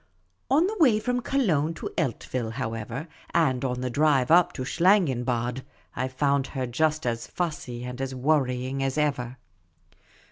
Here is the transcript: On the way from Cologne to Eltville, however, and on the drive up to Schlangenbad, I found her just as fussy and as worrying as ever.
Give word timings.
On 0.49 0.65
the 0.65 0.75
way 0.79 0.99
from 0.99 1.19
Cologne 1.21 1.75
to 1.75 1.91
Eltville, 1.95 2.53
however, 2.53 3.07
and 3.35 3.63
on 3.63 3.81
the 3.81 3.89
drive 3.91 4.31
up 4.31 4.51
to 4.53 4.63
Schlangenbad, 4.63 5.61
I 5.95 6.07
found 6.07 6.47
her 6.47 6.65
just 6.65 7.05
as 7.05 7.27
fussy 7.27 7.83
and 7.83 8.01
as 8.01 8.15
worrying 8.15 8.81
as 8.81 8.97
ever. 8.97 9.37